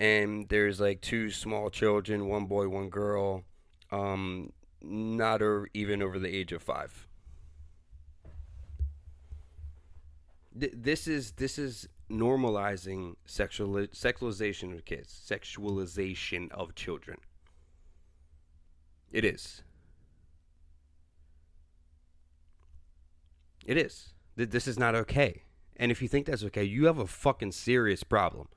and 0.00 0.48
there's 0.48 0.80
like 0.80 1.02
two 1.02 1.30
small 1.30 1.68
children 1.68 2.26
one 2.26 2.46
boy 2.46 2.66
one 2.66 2.88
girl 2.88 3.44
um, 3.92 4.50
not 4.80 5.42
or 5.42 5.68
even 5.74 6.02
over 6.02 6.18
the 6.18 6.34
age 6.34 6.52
of 6.52 6.62
five. 6.62 7.06
Th- 10.58 10.72
this 10.74 11.06
is 11.06 11.32
this 11.32 11.58
is 11.58 11.88
normalizing 12.10 13.14
sexual 13.24 13.68
sexualization 13.88 14.74
of 14.74 14.84
kids 14.84 15.12
sexualization 15.28 16.50
of 16.50 16.74
children. 16.74 17.18
It 19.12 19.24
is. 19.24 19.62
It 23.66 23.76
is. 23.76 24.14
This 24.36 24.66
is 24.66 24.78
not 24.78 24.94
okay. 24.94 25.42
And 25.76 25.92
if 25.92 26.00
you 26.00 26.08
think 26.08 26.26
that's 26.26 26.44
okay, 26.44 26.64
you 26.64 26.86
have 26.86 26.98
a 26.98 27.06
fucking 27.06 27.52
serious 27.52 28.02
problem. 28.02 28.48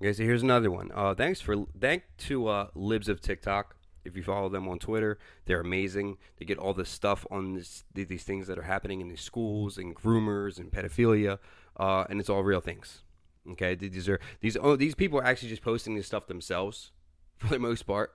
Okay, 0.00 0.12
so 0.12 0.22
here's 0.22 0.44
another 0.44 0.70
one. 0.70 0.92
Uh, 0.94 1.12
thanks 1.14 1.40
for 1.40 1.66
thank 1.78 2.04
to 2.18 2.46
uh, 2.46 2.68
libs 2.74 3.08
of 3.08 3.20
TikTok. 3.20 3.74
If 4.04 4.16
you 4.16 4.22
follow 4.22 4.48
them 4.48 4.68
on 4.68 4.78
Twitter, 4.78 5.18
they're 5.44 5.60
amazing. 5.60 6.18
They 6.38 6.44
get 6.44 6.56
all 6.56 6.72
this 6.72 6.88
stuff 6.88 7.26
on 7.32 7.54
this, 7.54 7.84
these 7.92 8.22
things 8.22 8.46
that 8.46 8.58
are 8.58 8.62
happening 8.62 9.00
in 9.00 9.08
these 9.08 9.20
schools 9.20 9.76
and 9.76 9.94
groomers 9.94 10.58
and 10.58 10.70
pedophilia, 10.70 11.38
uh, 11.76 12.04
and 12.08 12.20
it's 12.20 12.30
all 12.30 12.44
real 12.44 12.60
things. 12.60 13.02
Okay, 13.50 13.74
these 13.74 14.08
are 14.08 14.20
these 14.40 14.56
oh 14.60 14.76
these 14.76 14.94
people 14.94 15.18
are 15.18 15.24
actually 15.24 15.48
just 15.48 15.62
posting 15.62 15.96
this 15.96 16.06
stuff 16.06 16.28
themselves 16.28 16.92
for 17.36 17.48
the 17.48 17.58
most 17.58 17.82
part. 17.82 18.14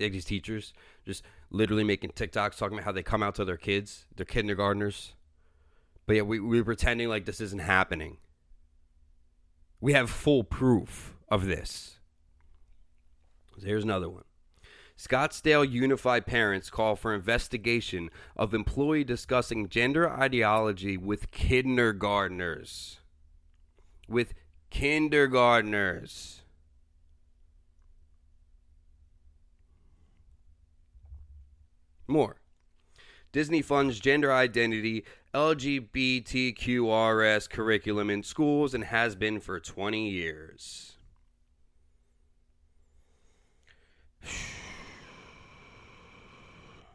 Like 0.00 0.12
these 0.12 0.24
teachers 0.24 0.72
just 1.06 1.22
literally 1.50 1.84
making 1.84 2.10
TikToks 2.10 2.56
talking 2.56 2.78
about 2.78 2.84
how 2.84 2.92
they 2.92 3.02
come 3.04 3.22
out 3.22 3.36
to 3.36 3.44
their 3.44 3.56
kids, 3.56 4.06
their 4.16 4.26
kindergartners, 4.26 5.14
but 6.06 6.16
yeah, 6.16 6.22
we, 6.22 6.40
we're 6.40 6.64
pretending 6.64 7.08
like 7.08 7.26
this 7.26 7.40
isn't 7.40 7.60
happening. 7.60 8.18
We 9.80 9.92
have 9.92 10.10
full 10.10 10.44
proof 10.44 11.14
of 11.28 11.46
this. 11.46 11.98
Here's 13.64 13.84
another 13.84 14.08
one. 14.08 14.24
Scottsdale 14.96 15.70
Unified 15.70 16.26
Parents 16.26 16.70
call 16.70 16.96
for 16.96 17.14
investigation 17.14 18.10
of 18.36 18.52
employee 18.52 19.04
discussing 19.04 19.68
gender 19.68 20.10
ideology 20.10 20.96
with 20.96 21.30
kindergartners. 21.30 22.98
With 24.08 24.34
kindergartners. 24.70 26.42
More. 32.08 32.40
Disney 33.30 33.62
funds 33.62 34.00
gender 34.00 34.32
identity 34.32 35.04
LGBTQRS 35.38 37.48
curriculum 37.48 38.10
in 38.10 38.24
schools 38.24 38.74
and 38.74 38.82
has 38.82 39.14
been 39.14 39.38
for 39.38 39.60
20 39.60 40.10
years. 40.10 40.96
Oh 44.24 44.26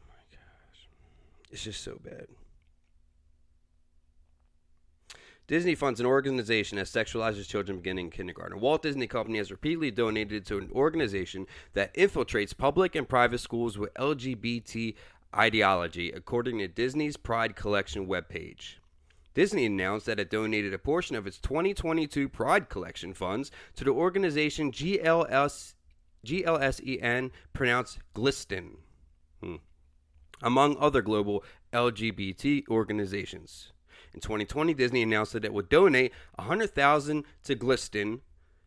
my 0.10 0.24
gosh. 0.30 0.90
It's 1.52 1.64
just 1.64 1.82
so 1.82 1.98
bad. 2.04 2.28
Disney 5.48 5.76
funds 5.76 6.02
an 6.02 6.06
organization 6.06 6.78
that 6.78 6.88
sexualizes 6.88 7.48
children 7.48 7.78
beginning 7.78 8.08
in 8.08 8.12
kindergarten. 8.12 8.60
Walt 8.60 8.82
Disney 8.82 9.08
Company 9.08 9.38
has 9.38 9.52
repeatedly 9.52 9.92
donated 9.92 10.46
to 10.48 10.58
an 10.58 10.70
organization 10.74 11.48
that 11.76 11.94
infiltrates 11.94 12.58
public 12.58 12.94
and 12.94 13.08
private 13.08 13.40
schools 13.40 13.78
with 13.78 13.94
LGBT 13.94 14.96
ideology, 15.36 16.12
according 16.12 16.60
to 16.60 16.68
Disney's 16.68 17.18
Pride 17.18 17.56
Collection 17.56 18.08
webpage. 18.08 18.76
Disney 19.34 19.66
announced 19.66 20.06
that 20.06 20.20
it 20.20 20.30
donated 20.30 20.74
a 20.74 20.78
portion 20.78 21.16
of 21.16 21.26
its 21.26 21.40
2022 21.40 22.30
Pride 22.30 22.70
Collection 22.70 23.14
funds 23.14 23.52
to 23.76 23.84
the 23.84 23.92
organization 23.92 24.72
GLS, 24.72 25.74
GLSEN, 26.26 27.32
pronounced 27.52 28.00
glisten, 28.14 28.78
hmm. 29.42 29.56
among 30.42 30.78
other 30.78 31.02
global 31.02 31.44
LGBT 31.74 32.68
organizations. 32.70 33.72
In 34.14 34.20
2020, 34.20 34.76
Disney 34.76 35.02
announced 35.02 35.34
that 35.34 35.46
it 35.46 35.54
would 35.54 35.70
donate 35.70 36.14
100,000 36.36 37.24
to 37.46 37.56
GLSEN. 37.56 38.20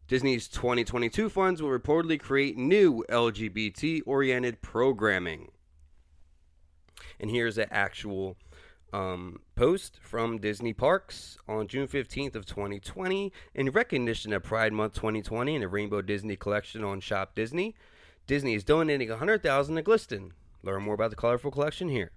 Disney's 0.08 0.48
2022 0.48 1.28
funds 1.28 1.62
will 1.62 1.70
reportedly 1.70 2.18
create 2.18 2.56
new 2.56 3.04
LGBT-oriented 3.08 4.62
programming. 4.62 5.50
And 7.20 7.30
here's 7.30 7.58
an 7.58 7.68
actual 7.70 8.36
um, 8.92 9.40
post 9.54 9.98
from 10.00 10.38
Disney 10.38 10.72
Parks 10.72 11.38
on 11.48 11.66
June 11.66 11.88
15th 11.88 12.34
of 12.34 12.46
2020 12.46 13.32
in 13.54 13.70
recognition 13.70 14.32
of 14.32 14.42
Pride 14.42 14.72
Month 14.72 14.94
2020 14.94 15.54
and 15.54 15.62
the 15.62 15.68
Rainbow 15.68 16.02
Disney 16.02 16.36
Collection 16.36 16.84
on 16.84 17.00
Shop 17.00 17.34
Disney. 17.34 17.74
Disney 18.26 18.54
is 18.54 18.64
donating 18.64 19.08
100,000 19.08 19.76
to 19.76 19.82
GLSEN. 19.82 20.30
Learn 20.62 20.82
more 20.82 20.94
about 20.94 21.10
the 21.10 21.16
colorful 21.16 21.50
collection 21.50 21.88
here. 21.88 22.10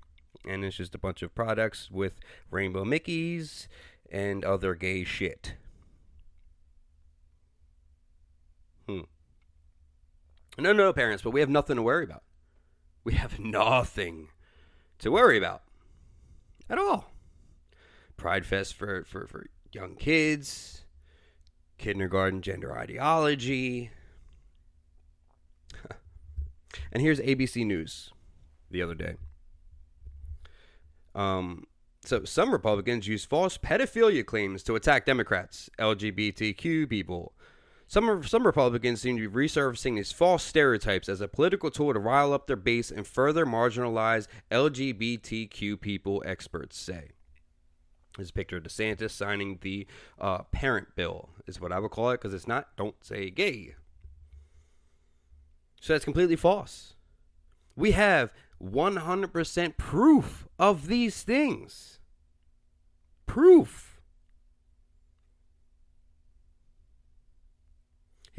And 0.47 0.63
it's 0.63 0.77
just 0.77 0.95
a 0.95 0.99
bunch 0.99 1.21
of 1.21 1.35
products 1.35 1.91
with 1.91 2.13
rainbow 2.49 2.83
Mickeys 2.83 3.67
and 4.11 4.43
other 4.45 4.73
gay 4.73 5.03
shit. 5.03 5.55
Hmm. 8.87 9.01
No, 10.57 10.73
no, 10.73 10.91
parents, 10.93 11.23
but 11.23 11.31
we 11.31 11.41
have 11.41 11.49
nothing 11.49 11.75
to 11.75 11.81
worry 11.81 12.03
about. 12.03 12.23
We 13.03 13.13
have 13.13 13.39
nothing 13.39 14.29
to 14.99 15.11
worry 15.11 15.37
about 15.37 15.63
at 16.69 16.77
all. 16.77 17.11
Pride 18.17 18.45
Fest 18.45 18.73
for, 18.73 19.03
for, 19.05 19.25
for 19.27 19.47
young 19.71 19.95
kids, 19.95 20.83
kindergarten 21.77 22.41
gender 22.41 22.77
ideology. 22.77 23.91
and 26.91 27.01
here's 27.01 27.19
ABC 27.19 27.65
News 27.65 28.11
the 28.69 28.81
other 28.81 28.95
day. 28.95 29.15
Um, 31.15 31.65
so 32.03 32.23
some 32.23 32.51
Republicans 32.51 33.07
use 33.07 33.25
false 33.25 33.57
pedophilia 33.57 34.25
claims 34.25 34.63
to 34.63 34.75
attack 34.75 35.05
Democrats, 35.05 35.69
LGBTQ 35.79 36.89
people. 36.89 37.33
Some 37.89 38.21
some 38.21 38.45
Republicans 38.45 39.01
seem 39.01 39.17
to 39.17 39.27
be 39.27 39.47
resurfacing 39.47 39.95
these 39.95 40.11
false 40.11 40.43
stereotypes 40.43 41.09
as 41.09 41.21
a 41.21 41.27
political 41.27 41.71
tool 41.71 41.91
to 41.91 41.99
rile 41.99 42.33
up 42.33 42.45
their 42.45 42.55
base 42.55 42.91
and 42.91 43.05
further 43.05 43.47
marginalize 43.47 44.27
LGBTQ 44.51 45.81
people. 45.81 46.21
Experts 46.23 46.77
say. 46.77 47.09
A 48.19 48.23
picture 48.31 48.57
of 48.57 48.63
DeSantis 48.63 49.09
signing 49.09 49.57
the 49.61 49.87
uh, 50.19 50.43
parent 50.51 50.89
bill, 50.95 51.29
is 51.47 51.59
what 51.59 51.71
I 51.71 51.79
would 51.79 51.89
call 51.89 52.11
it, 52.11 52.21
because 52.21 52.31
it's 52.31 52.47
not 52.47 52.67
"Don't 52.77 53.03
say 53.03 53.31
gay." 53.31 53.73
So 55.81 55.93
that's 55.93 56.05
completely 56.05 56.35
false. 56.35 56.93
We 57.75 57.91
have 57.91 58.31
100% 58.61 59.77
proof 59.77 60.47
of 60.59 60.87
these 60.87 61.23
things. 61.23 61.99
Proof. 63.25 63.88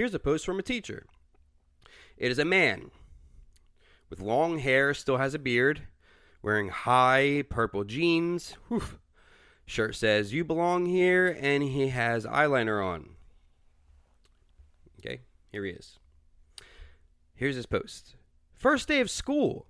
Here's 0.00 0.14
a 0.14 0.18
post 0.18 0.46
from 0.46 0.58
a 0.58 0.62
teacher. 0.62 1.04
It 2.16 2.32
is 2.32 2.38
a 2.38 2.44
man 2.46 2.90
with 4.08 4.18
long 4.18 4.60
hair, 4.60 4.94
still 4.94 5.18
has 5.18 5.34
a 5.34 5.38
beard, 5.38 5.82
wearing 6.40 6.70
high 6.70 7.44
purple 7.50 7.84
jeans. 7.84 8.56
Whew. 8.68 8.82
Shirt 9.66 9.94
says, 9.94 10.32
You 10.32 10.42
belong 10.42 10.86
here, 10.86 11.36
and 11.38 11.62
he 11.62 11.88
has 11.88 12.24
eyeliner 12.24 12.82
on. 12.82 13.10
Okay, 15.00 15.20
here 15.52 15.66
he 15.66 15.72
is. 15.72 15.98
Here's 17.34 17.56
his 17.56 17.66
post. 17.66 18.14
First 18.54 18.88
day 18.88 19.00
of 19.02 19.10
school. 19.10 19.66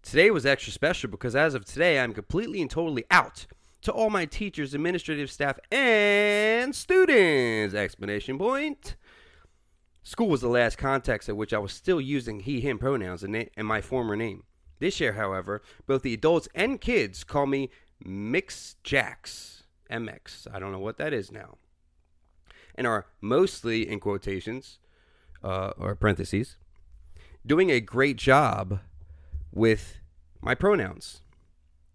Today 0.00 0.30
was 0.30 0.46
extra 0.46 0.72
special 0.72 1.10
because 1.10 1.36
as 1.36 1.52
of 1.52 1.66
today, 1.66 2.00
I'm 2.00 2.14
completely 2.14 2.62
and 2.62 2.70
totally 2.70 3.04
out 3.10 3.46
to 3.82 3.92
all 3.92 4.08
my 4.08 4.24
teachers, 4.24 4.72
administrative 4.72 5.30
staff, 5.30 5.58
and 5.70 6.74
students! 6.74 7.74
Explanation 7.74 8.38
point. 8.38 8.96
School 10.06 10.28
was 10.28 10.40
the 10.40 10.48
last 10.48 10.78
context 10.78 11.28
at 11.28 11.36
which 11.36 11.52
I 11.52 11.58
was 11.58 11.72
still 11.72 12.00
using 12.00 12.38
he, 12.38 12.60
him 12.60 12.78
pronouns 12.78 13.24
and, 13.24 13.32
na- 13.32 13.50
and 13.56 13.66
my 13.66 13.80
former 13.80 14.14
name. 14.14 14.44
This 14.78 15.00
year, 15.00 15.14
however, 15.14 15.62
both 15.84 16.02
the 16.02 16.14
adults 16.14 16.46
and 16.54 16.80
kids 16.80 17.24
call 17.24 17.46
me 17.46 17.70
Mix 18.04 18.76
Jacks. 18.84 19.64
MX. 19.90 20.46
I 20.54 20.60
don't 20.60 20.70
know 20.70 20.78
what 20.78 20.98
that 20.98 21.12
is 21.12 21.32
now. 21.32 21.58
And 22.76 22.86
are 22.86 23.06
mostly, 23.20 23.88
in 23.88 23.98
quotations, 23.98 24.78
uh, 25.42 25.72
or 25.76 25.96
parentheses, 25.96 26.56
doing 27.44 27.72
a 27.72 27.80
great 27.80 28.16
job 28.16 28.78
with 29.50 29.98
my 30.40 30.54
pronouns. 30.54 31.22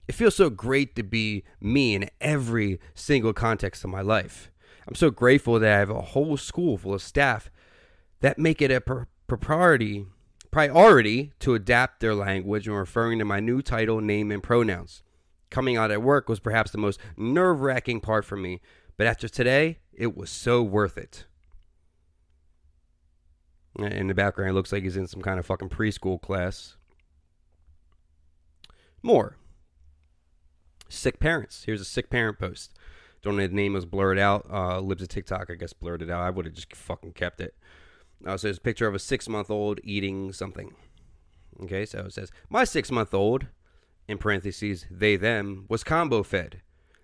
It 0.10 0.16
feels 0.16 0.36
so 0.36 0.50
great 0.50 0.98
to 0.98 1.04
be 1.04 1.46
me 1.62 1.96
in 1.96 2.10
every 2.20 2.78
single 2.94 3.32
context 3.32 3.86
of 3.86 3.90
my 3.90 4.02
life. 4.02 4.52
I'm 4.86 4.96
so 4.96 5.12
grateful 5.12 5.60
that 5.60 5.74
I 5.74 5.80
have 5.80 5.90
a 5.90 6.02
whole 6.02 6.36
school 6.36 6.78
full 6.78 6.94
of 6.94 7.02
staff 7.02 7.50
that 8.22 8.40
make 8.40 8.62
it 8.62 8.72
a 8.72 8.82
pr- 8.82 9.04
priority 9.28 10.08
priority 10.52 11.32
to 11.40 11.54
adapt 11.54 12.02
their 12.02 12.14
language 12.14 12.68
when 12.68 12.78
referring 12.78 13.20
to 13.20 13.26
my 13.26 13.40
new 13.40 13.62
title, 13.62 14.02
name, 14.02 14.32
and 14.32 14.44
pronouns. 14.44 15.02
Coming 15.50 15.78
out 15.78 15.92
at 15.92 16.02
work 16.02 16.28
was 16.30 16.40
perhaps 16.40 16.72
the 16.72 16.78
most 16.78 17.00
nerve-wracking 17.18 18.02
part 18.02 18.26
for 18.26 18.36
me, 18.36 18.60
but 18.98 19.08
after 19.08 19.30
today, 19.30 19.80
it 19.94 20.16
was 20.16 20.30
so 20.30 20.62
worth 20.62 20.98
it. 20.98 21.26
In 23.78 24.08
the 24.08 24.14
background, 24.14 24.52
it 24.52 24.54
looks 24.54 24.74
like 24.74 24.84
he's 24.84 24.98
in 24.98 25.08
some 25.08 25.22
kind 25.22 25.40
of 25.40 25.46
fucking 25.46 25.70
preschool 25.70 26.22
class. 26.22 26.76
More. 29.02 29.38
Sick 30.90 31.20
parents. 31.20 31.64
Here's 31.64 31.82
a 31.82 31.86
sick 31.86 32.10
parent 32.10 32.38
post. 32.38 32.74
Don't 33.22 33.38
know 33.38 33.48
the 33.48 33.54
name 33.54 33.74
was 33.74 33.86
blurred 33.86 34.20
out. 34.20 34.46
Uh, 34.52 34.80
Libs 34.80 35.02
of 35.02 35.08
TikTok, 35.08 35.50
I 35.50 35.56
guess, 35.56 35.72
blurred 35.72 36.02
it 36.02 36.10
out. 36.10 36.22
I 36.22 36.30
would 36.30 36.46
have 36.46 36.54
just 36.54 36.76
fucking 36.76 37.14
kept 37.14 37.40
it. 37.40 37.56
Uh, 38.26 38.38
so 38.38 38.48
there's 38.48 38.58
a 38.58 38.62
picture 38.62 38.88
of 38.88 38.96
a 38.96 39.00
six 39.00 39.28
month 39.28 39.50
old 39.50 39.80
eating 39.84 40.32
something. 40.32 40.74
Okay, 41.64 41.86
so 41.86 42.00
it 42.00 42.14
says, 42.14 42.32
My 42.50 42.64
six 42.64 42.92
month 42.92 43.14
old, 43.14 43.48
in 44.08 44.18
parentheses, 44.18 44.86
they, 44.90 45.16
them, 45.16 45.66
was 45.70 45.84
combo 45.84 46.24
fed. 46.24 46.62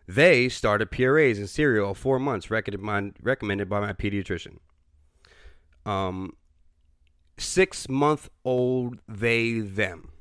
They 0.08 0.50
started 0.50 0.90
purees 0.90 1.38
and 1.38 1.50
cereal 1.50 1.94
four 1.94 2.18
months, 2.18 2.50
recommended 2.50 3.70
by 3.70 3.80
my 3.80 3.94
pediatrician. 3.94 4.58
Um, 5.86 6.36
six 7.38 7.90
month 7.90 8.30
old, 8.46 9.00
they, 9.08 9.60
them. 9.60 10.12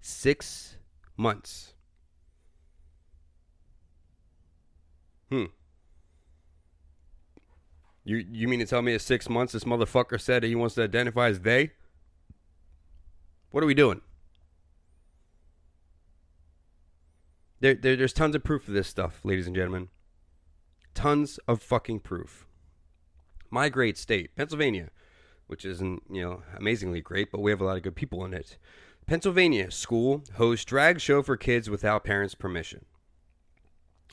Six 0.00 0.76
months. 1.16 1.74
Hmm. 5.30 5.46
You 8.08 8.24
you 8.30 8.48
mean 8.48 8.60
to 8.60 8.64
tell 8.64 8.80
me 8.80 8.94
at 8.94 9.02
six 9.02 9.28
months 9.28 9.52
this 9.52 9.64
motherfucker 9.64 10.18
said 10.18 10.42
he 10.42 10.54
wants 10.54 10.76
to 10.76 10.82
identify 10.82 11.28
as 11.28 11.40
they? 11.40 11.72
What 13.50 13.62
are 13.62 13.66
we 13.66 13.74
doing? 13.74 14.00
There, 17.60 17.74
there, 17.74 17.96
there's 17.96 18.14
tons 18.14 18.34
of 18.34 18.42
proof 18.42 18.66
of 18.66 18.72
this 18.72 18.88
stuff, 18.88 19.20
ladies 19.24 19.46
and 19.46 19.54
gentlemen. 19.54 19.88
Tons 20.94 21.38
of 21.46 21.60
fucking 21.60 22.00
proof. 22.00 22.46
My 23.50 23.68
great 23.68 23.98
state, 23.98 24.34
Pennsylvania, 24.36 24.88
which 25.46 25.66
isn't, 25.66 26.02
you 26.10 26.22
know, 26.22 26.42
amazingly 26.56 27.02
great, 27.02 27.30
but 27.30 27.42
we 27.42 27.50
have 27.50 27.60
a 27.60 27.64
lot 27.64 27.76
of 27.76 27.82
good 27.82 27.96
people 27.96 28.24
in 28.24 28.32
it. 28.32 28.56
Pennsylvania 29.06 29.70
school 29.70 30.24
hosts 30.36 30.64
drag 30.64 30.98
show 31.00 31.22
for 31.22 31.36
kids 31.36 31.68
without 31.68 32.04
parents' 32.04 32.34
permission. 32.34 32.86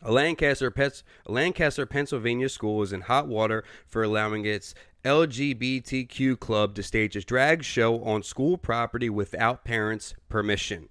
A 0.01 0.11
Lancaster, 0.11 0.73
a 0.77 1.31
Lancaster, 1.31 1.85
Pennsylvania 1.85 2.49
school 2.49 2.83
is 2.83 2.93
in 2.93 3.01
hot 3.01 3.27
water 3.27 3.63
for 3.87 4.03
allowing 4.03 4.45
its 4.45 4.75
LGBTQ 5.03 6.39
club 6.39 6.75
to 6.75 6.83
stage 6.83 7.15
a 7.15 7.21
drag 7.21 7.63
show 7.63 8.03
on 8.03 8.23
school 8.23 8.57
property 8.57 9.09
without 9.09 9.63
parents' 9.63 10.13
permission. 10.29 10.89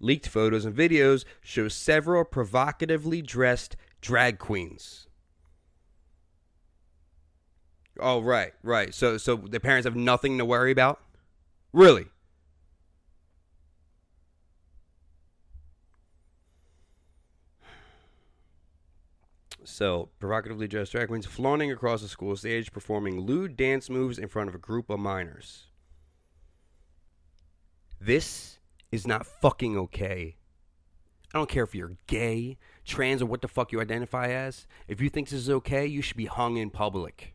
Leaked 0.00 0.26
photos 0.26 0.64
and 0.64 0.74
videos 0.74 1.24
show 1.42 1.68
several 1.68 2.24
provocatively 2.24 3.22
dressed 3.22 3.76
drag 4.00 4.38
queens. 4.38 5.06
Oh, 8.00 8.20
right, 8.20 8.52
right. 8.62 8.92
So, 8.92 9.16
so 9.16 9.36
the 9.36 9.60
parents 9.60 9.84
have 9.84 9.94
nothing 9.94 10.38
to 10.38 10.44
worry 10.44 10.72
about. 10.72 11.00
Really? 11.72 12.06
So, 19.64 20.10
provocatively 20.18 20.66
dressed 20.66 20.92
drag 20.92 21.08
queens 21.08 21.26
flaunting 21.26 21.70
across 21.70 22.02
the 22.02 22.08
school 22.08 22.36
stage, 22.36 22.72
performing 22.72 23.20
lewd 23.20 23.56
dance 23.56 23.88
moves 23.88 24.18
in 24.18 24.28
front 24.28 24.48
of 24.48 24.54
a 24.54 24.58
group 24.58 24.90
of 24.90 24.98
minors. 24.98 25.66
This 28.00 28.58
is 28.90 29.06
not 29.06 29.26
fucking 29.26 29.76
okay. 29.78 30.36
I 31.32 31.38
don't 31.38 31.48
care 31.48 31.64
if 31.64 31.74
you're 31.74 31.96
gay, 32.06 32.58
trans, 32.84 33.22
or 33.22 33.26
what 33.26 33.40
the 33.40 33.48
fuck 33.48 33.72
you 33.72 33.80
identify 33.80 34.28
as. 34.28 34.66
If 34.88 35.00
you 35.00 35.08
think 35.08 35.28
this 35.28 35.40
is 35.40 35.50
okay, 35.50 35.86
you 35.86 36.02
should 36.02 36.16
be 36.16 36.26
hung 36.26 36.56
in 36.56 36.70
public. 36.70 37.34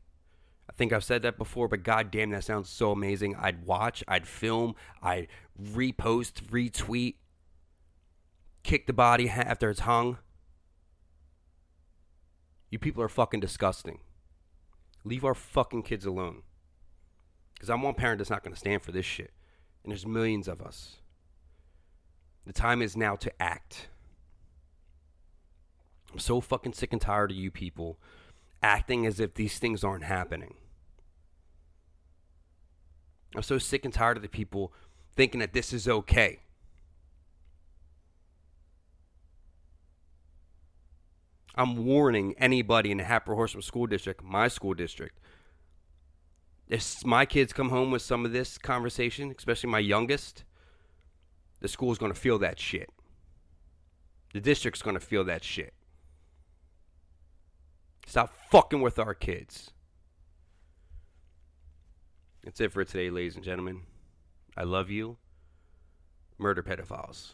I 0.69 0.73
think 0.73 0.93
I've 0.93 1.03
said 1.03 1.21
that 1.23 1.37
before, 1.37 1.67
but 1.67 1.83
goddamn, 1.83 2.31
that 2.31 2.43
sounds 2.43 2.69
so 2.69 2.91
amazing. 2.91 3.35
I'd 3.35 3.65
watch, 3.65 4.03
I'd 4.07 4.27
film, 4.27 4.75
I'd 5.01 5.27
repost, 5.59 6.43
retweet, 6.51 7.15
kick 8.63 8.85
the 8.85 8.93
body 8.93 9.29
after 9.29 9.69
it's 9.69 9.79
hung. 9.79 10.19
You 12.69 12.79
people 12.79 13.01
are 13.03 13.09
fucking 13.09 13.39
disgusting. 13.39 13.99
Leave 15.03 15.23
our 15.23 15.33
fucking 15.33 15.83
kids 15.83 16.05
alone. 16.05 16.43
Because 17.53 17.69
I'm 17.69 17.81
one 17.81 17.93
parent 17.93 18.19
that's 18.19 18.29
not 18.29 18.43
going 18.43 18.53
to 18.53 18.59
stand 18.59 18.83
for 18.83 18.91
this 18.91 19.05
shit. 19.05 19.31
And 19.83 19.91
there's 19.91 20.05
millions 20.05 20.47
of 20.47 20.61
us. 20.61 20.97
The 22.45 22.53
time 22.53 22.81
is 22.81 22.95
now 22.95 23.15
to 23.15 23.41
act. 23.41 23.87
I'm 26.11 26.19
so 26.19 26.39
fucking 26.39 26.73
sick 26.73 26.93
and 26.93 27.01
tired 27.01 27.31
of 27.31 27.37
you 27.37 27.51
people 27.51 27.99
acting 28.61 29.05
as 29.05 29.19
if 29.19 29.33
these 29.33 29.59
things 29.59 29.83
aren't 29.83 30.03
happening. 30.03 30.55
I'm 33.35 33.43
so 33.43 33.57
sick 33.57 33.85
and 33.85 33.93
tired 33.93 34.17
of 34.17 34.23
the 34.23 34.29
people 34.29 34.73
thinking 35.15 35.39
that 35.41 35.53
this 35.53 35.73
is 35.73 35.87
okay. 35.87 36.39
I'm 41.57 41.85
warning 41.85 42.35
anybody 42.37 42.91
in 42.91 42.97
the 42.97 43.03
Hatboro 43.03 43.35
Horsham 43.35 43.61
School 43.61 43.87
District, 43.87 44.23
my 44.23 44.47
school 44.47 44.75
district, 44.75 45.19
if 46.69 47.05
my 47.05 47.25
kids 47.25 47.53
come 47.53 47.69
home 47.69 47.91
with 47.91 48.01
some 48.01 48.25
of 48.25 48.33
this 48.33 48.57
conversation, 48.57 49.33
especially 49.37 49.69
my 49.69 49.79
youngest, 49.79 50.43
the 51.61 51.67
school's 51.67 51.97
going 51.97 52.11
to 52.11 52.19
feel 52.19 52.37
that 52.39 52.59
shit. 52.59 52.89
The 54.33 54.41
district's 54.41 54.81
going 54.81 54.95
to 54.95 54.99
feel 54.99 55.23
that 55.23 55.43
shit. 55.43 55.73
Stop 58.05 58.33
fucking 58.51 58.81
with 58.81 58.99
our 58.99 59.13
kids. 59.13 59.71
That's 62.43 62.61
it 62.61 62.71
for 62.71 62.83
today, 62.83 63.09
ladies 63.09 63.35
and 63.35 63.43
gentlemen. 63.43 63.81
I 64.55 64.63
love 64.63 64.89
you. 64.89 65.17
Murder 66.37 66.63
pedophiles. 66.63 67.31